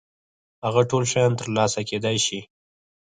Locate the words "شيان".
1.11-1.31